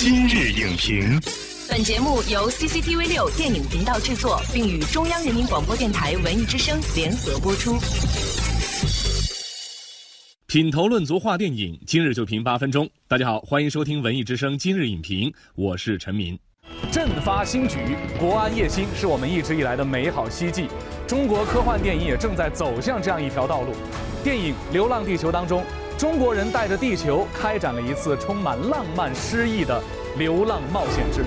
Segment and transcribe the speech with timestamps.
[0.00, 1.20] 今日影评，
[1.68, 7.76] 本节目由 CCTV 六电影频道制作，并与中央人民广播电台文艺之声联合播出。
[10.46, 12.88] 品头论足话电影，今日就评八分钟。
[13.08, 16.38] 大家好，欢迎收听文艺之声今日影评，我是陈明。
[16.92, 20.68] 振发新局，国安夜星是我们一直以来的美好希冀。
[21.08, 23.72] 中国科幻电影也正在走向这样一条道路。
[24.22, 25.64] 电影《流浪地球》当中，
[25.98, 29.82] 中国人带着地球开展了一次充满浪漫诗意的
[30.16, 31.26] 流浪冒险之旅。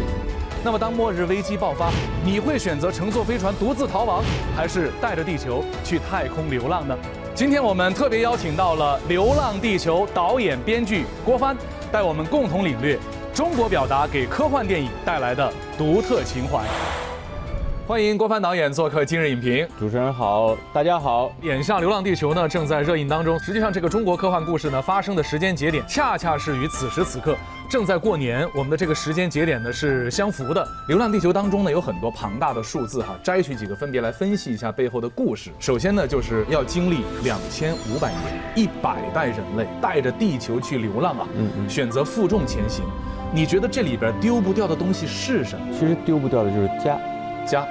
[0.63, 1.91] 那么，当末日危机爆发，
[2.23, 4.23] 你会选择乘坐飞船独自逃亡，
[4.55, 6.98] 还是带着地球去太空流浪呢？
[7.35, 11.53] 今天我们特别邀请到了《流浪地球》导演、编剧郭帆，
[11.91, 12.98] 带我们共同领略
[13.34, 16.63] 中国表达给科幻电影带来的独特情怀。
[17.91, 19.68] 欢迎郭帆导演做客今日影评。
[19.77, 21.30] 主持人好，大家好。
[21.41, 23.38] 眼下《流浪地球》呢正在热映当中。
[23.41, 27.35] 实际上，这个中国科幻故事呢发生的时间节点，恰恰是与此时此刻
[27.70, 28.48] 正在过年。
[28.55, 30.63] 我们的这个时间节点呢是相符的。
[30.88, 35.52] 《流浪地球》当中呢有很多庞大的数字哈，摘取几个分别来分析一下背后的故事。
[35.60, 42.85] 首先呢就是要经历两千五百年，一百代人类带着地球去流浪啊，嗯嗯，选择负重前行。
[43.34, 45.68] 你觉得这里边丢不掉的东西是什么？
[45.77, 46.98] 其实丢不掉的就是家，
[47.46, 47.68] 家。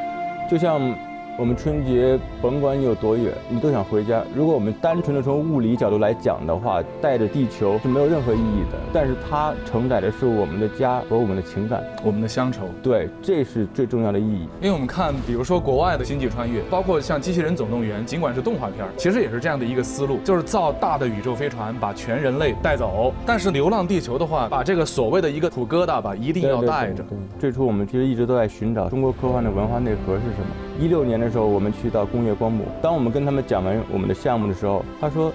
[0.50, 0.98] 就像
[1.40, 4.22] 我们春节，甭管你有多远，你都想回家。
[4.36, 8.76] 如果我们单纯的从物理角度来讲的话，带着地球是没有任何意义的。
[8.92, 12.66] 但是它承载的是我们的家和我们的情感，我们的乡愁。
[12.82, 14.46] 对，这是最重要的意义。
[14.60, 23.14] 因为我们看，比如说国外的星际穿越，包括像《机器人总动员》，尽管是动画片，其实也是这样的一个思路，就是造大的宇宙飞船把全人类带走。
[23.24, 27.02] 但是《流浪地球》的话，把这个所谓的一个土疙瘩吧，一定要带着。
[27.38, 30.46] 最初我们其实一直都在寻找中国科幻的文化内核是什么。
[30.78, 32.66] 一六年的时候，我们去到工业光魔。
[32.82, 35.32] 当我们跟他们讲完我们的项目的时候，他说：“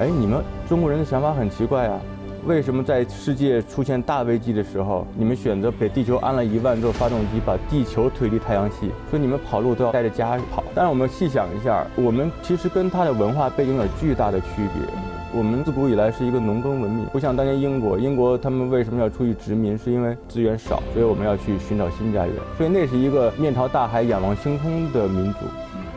[0.00, 2.00] 哎，你们中国人的想法很奇怪啊，
[2.46, 8.90] 为什么在世界出现大危机的时候，你们选择给地球安了一万座发动机，把地球推离太阳系？
[9.10, 10.64] 说你们跑路都要带着家跑。
[10.74, 14.82] 但是我们细想一下，我们其实跟他的文化背景有巨大的区别。”
[15.30, 17.98] 我们自古以来是一个农耕文明，不像当年英国。
[17.98, 19.76] 英国他们为什么要出去殖民？
[19.76, 22.34] 是因为资源少，所以我们要去寻找新家园。
[22.56, 25.40] 所以那是一个面朝大海、仰望星空的民族，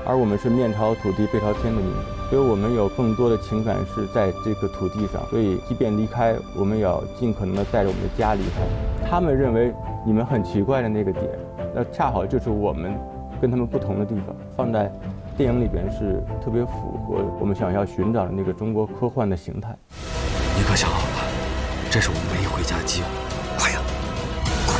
[0.05, 1.97] 而我们是面朝土地、背朝天的民族。
[2.29, 5.21] 所以我们有更多的情感是在这个土地上。
[5.29, 9.09] 所以即便离开，我们也要尽可能的带着我们的家离开。
[9.09, 9.73] 他们认为
[10.05, 11.25] 你们很奇怪的那个点，
[11.73, 12.93] 那恰好就是我们
[13.39, 14.91] 跟他们不同的地方，放在。
[15.41, 19.75] 电影里边是特别符合我们想要寻找的那个中国科幻的形态。
[20.55, 21.27] 你可想好了？
[21.89, 23.07] 这是我们唯一回家的机会。
[23.57, 23.79] 快呀，
[24.67, 24.79] 快！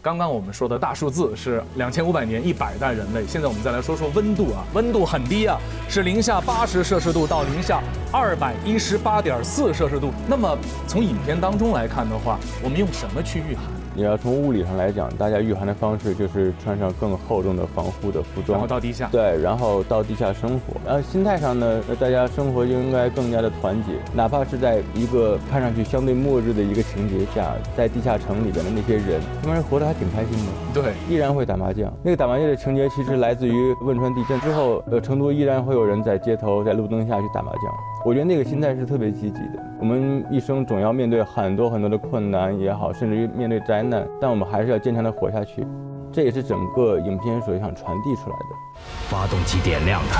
[0.00, 3.26] 刚刚我们说的大数字是两千五百年一百代人类。
[3.26, 5.58] 现在我们再来说说温度啊，温度很低啊，
[5.88, 10.12] 是零下八十摄氏度到零下二百一十八点四摄氏度。
[10.28, 13.64] 那么从影片当中来看的话，我们用什么去御寒？
[14.00, 19.10] 你要从物理上来讲，大家御寒的方式就是穿上更厚重的防护的服装，然后到地下。
[19.12, 20.74] 对，然后到地下生活。
[20.86, 30.80] 然后心态上呢，大家生活就应该更加的团结，哪怕是在一个看上去相对末日的一个情节下，在地下城里边的那些人，他们活得还挺开心的。
[30.80, 31.92] 对，依然会打麻将。
[32.02, 37.99] 那个打麻将的情节其实来自于汶川地震之后，呃，成都依然会有人在街头在路灯下去打麻将。
[38.02, 39.62] 我觉得那个心态是特别积极的。
[39.78, 45.66] 我们一生总要面对很多很多的困难也好，甚至于面对灾难，但我们还是要坚强的活下去。
[46.10, 48.80] 这也是整个影片所想传递出来的。
[49.08, 50.14] 发动机点亮的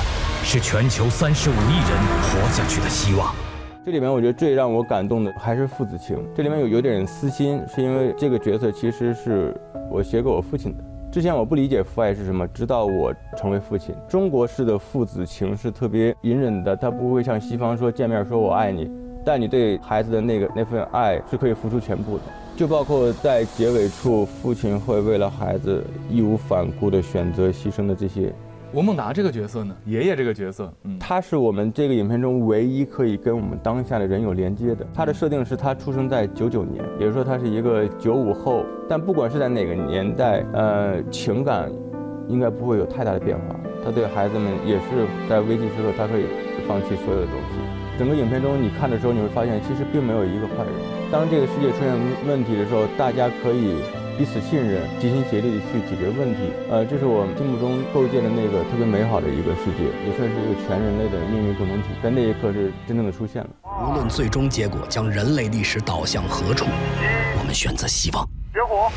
[0.45, 3.35] 是全球三十五亿人活下去的希望。
[3.83, 6.23] 这里面我觉得最让我感动的还是父子情。
[6.35, 9.59] 这里面有有点私心，是因为这个角色其实是
[9.91, 10.85] 我写给我父亲的。
[11.13, 13.93] 之前我不理解父爱是什么，直到我成为父亲。
[14.09, 18.89] 中国式的父子情是特别隐忍的，他不会像西方说见面说我爱你。
[19.25, 22.23] 但你对孩子的那个那份爱是可以付出全部的，
[22.57, 28.33] 就包括在结尾处，父亲会为了孩子义无反顾的选择牺牲的这些。
[28.73, 34.87] 吴孟达这个角色呢，爷爷这个角色，嗯，他是我们这个影片中唯一可以跟我们当下的人有连接的。
[34.95, 38.65] 他的设定是他出生在九九年，也就是说他是一个九五后。
[38.89, 41.69] 但不管是在哪个年代，呃，情感
[42.29, 43.57] 应该不会有太大的变化。
[43.85, 46.27] 他对孩子们也是在危机时刻，他可以
[46.69, 47.59] 放弃所有的东西。
[47.99, 50.73] 整个影片中，你看的时候，你会发现其实并没有一个坏人。
[51.11, 51.93] 当这个世界出现
[52.29, 53.75] 问题的时候，大家可以
[54.21, 56.53] 彼此信任，齐心协力的去解决问题。
[56.71, 61.89] 呃，这是我心目中构建的那个特别美好的一个世界，也算是一个全人类的命运共同体。
[62.03, 63.49] 在那一刻是真正的出现了。
[63.89, 66.67] 无论最终结果将人类历史导向何处，
[67.39, 68.29] 我们选择希望。
[68.53, 68.93] 点火。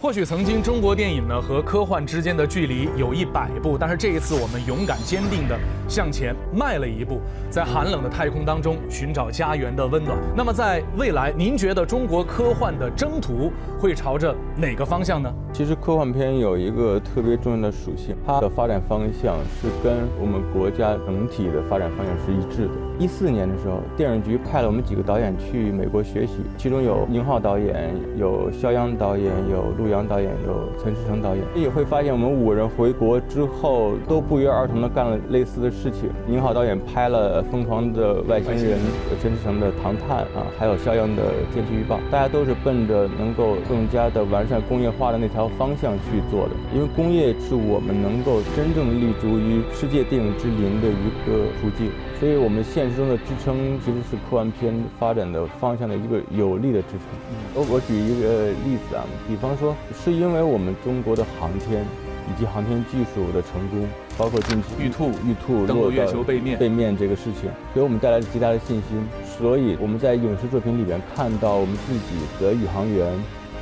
[0.00, 5.58] 或许曾经中国电影呢和科幻之间的距离有一百步，但是这一次我们勇敢坚定地
[5.88, 10.16] 向前迈了一步，在寒冷的太空当中寻找家园的温暖。
[10.36, 15.28] 那么在未来，您觉得中国科幻的征途会朝着哪个方向呢？
[15.52, 22.74] 其实科幻片有一个特别重要的属性，它的发展方向是跟我们国家整体的发展方向是一致的。
[23.00, 29.87] 一四年的时候，电影局派了我们几个导演去美国学习，其中有宁浩导演，有肖央导演，有陆。
[29.88, 36.10] 杨导演有陈思诚导演，也会发现我们五人回国之后都不约而同的干了类似的事情。
[36.26, 38.78] 宁浩导演拍了《疯狂的外星人》，
[39.20, 41.22] 陈思诚的《唐探》啊，还有肖央的
[41.54, 46.54] 《天气预报》，大家都是奔着能够更加的完善工业化的那条方向去做的。
[46.74, 51.90] 因为工业是我们能够真正立足于世界电影之林的一个途径。
[52.18, 57.64] 所以，我们现实中的支撑其实是科幻片发展的方向的一个有力的支撑。
[57.70, 59.72] 我举一个例子啊，比方说，
[60.04, 61.84] 是因为我们中国的航天
[62.28, 69.08] 以及航天技术的成功，包括近期玉兔玉兔登陆月球背面背面这个事情，给我们带来了极大的信心。
[69.38, 73.12] 所以我们在影视作品里边看到我们自己的宇航员，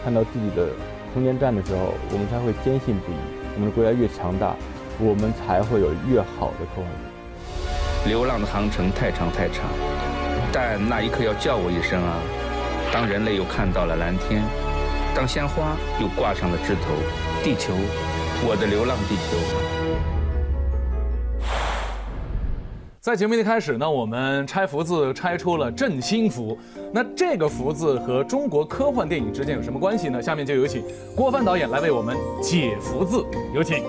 [0.04, 0.68] 看到自己的
[1.14, 3.16] 空间站的时候，我们才会坚信不疑。
[3.54, 4.54] 我们的国家越强大，
[4.98, 6.86] 我们才会有越好的科幻。
[8.06, 9.64] 流浪的航程太长太长，
[10.52, 12.18] 但那一刻要叫我一声啊！
[12.92, 14.42] 当人类又看到了蓝天，
[15.16, 16.90] 当鲜花又挂上了枝头，
[17.42, 17.72] 地球，
[18.46, 19.38] 我的流浪地球。
[23.00, 26.58] 在节目的开始呢，我们拆福字拆出了振兴福，
[26.92, 30.20] 那这个福字和中国科幻电影之间有什么关系呢？
[30.20, 30.84] 下面就有请
[31.16, 33.24] 郭帆导演来为我们解福字，
[33.54, 33.82] 有请。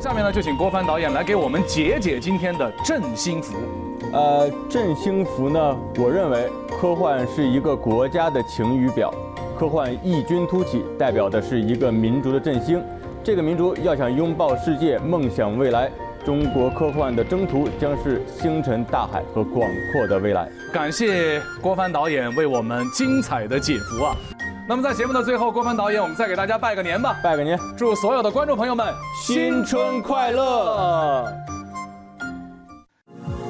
[0.00, 3.56] 下面呢，就请郭帆导演来给我们解解今天的振兴福。
[4.12, 6.48] 呃，振兴福呢，我认为
[6.80, 9.12] 科幻是一个国家的晴雨表，
[9.58, 12.80] 科幻异军突起，代表的是一个民族的振兴。
[13.24, 15.90] 这个民族要想拥抱世界，梦想未来，
[16.24, 20.48] 中国科幻的征途将是星辰大海和广阔的未来。
[20.72, 24.14] 感谢郭帆导演为我们精彩的解读啊！
[24.68, 28.86] 那么在节目的最后，郭帆导演，我们再给大家拜个年吧，拜个年，祝所有的观众朋友们
[29.26, 31.26] 新春快乐。